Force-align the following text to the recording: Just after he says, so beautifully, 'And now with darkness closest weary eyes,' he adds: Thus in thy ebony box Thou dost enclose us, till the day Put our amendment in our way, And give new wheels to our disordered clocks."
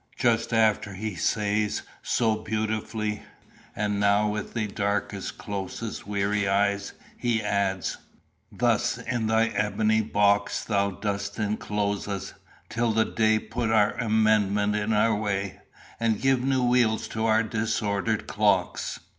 Just 0.17 0.51
after 0.51 0.93
he 0.95 1.13
says, 1.13 1.83
so 2.01 2.33
beautifully, 2.35 3.21
'And 3.75 3.99
now 3.99 4.29
with 4.29 4.55
darkness 4.73 5.29
closest 5.29 6.07
weary 6.07 6.47
eyes,' 6.49 6.93
he 7.15 7.43
adds: 7.43 7.99
Thus 8.51 8.97
in 8.97 9.27
thy 9.27 9.49
ebony 9.49 10.01
box 10.01 10.63
Thou 10.63 10.89
dost 10.89 11.37
enclose 11.37 12.07
us, 12.07 12.33
till 12.67 12.93
the 12.93 13.05
day 13.05 13.37
Put 13.37 13.69
our 13.69 13.91
amendment 13.93 14.75
in 14.75 14.91
our 14.91 15.13
way, 15.13 15.59
And 15.99 16.19
give 16.19 16.41
new 16.43 16.63
wheels 16.63 17.07
to 17.09 17.27
our 17.27 17.43
disordered 17.43 18.25
clocks." 18.25 19.01